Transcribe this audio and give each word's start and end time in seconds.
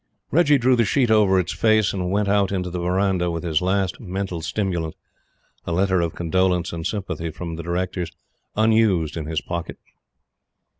Reggie 0.31 0.57
drew 0.57 0.75
the 0.75 0.83
sheet 0.83 1.11
over 1.11 1.39
Its 1.39 1.53
face, 1.53 1.93
and 1.93 2.09
went 2.09 2.27
out 2.27 2.51
into 2.51 2.71
the 2.71 2.79
verandah, 2.79 3.29
with 3.29 3.43
his 3.43 3.61
last 3.61 3.99
"mental 3.99 4.41
stimulant" 4.41 4.95
a 5.65 5.71
letter 5.71 6.01
of 6.01 6.15
condolence 6.15 6.73
and 6.73 6.87
sympathy 6.87 7.29
from 7.29 7.55
the 7.55 7.61
Directors 7.61 8.09
unused 8.55 9.15
in 9.15 9.27
his 9.27 9.41
pocket. 9.41 9.77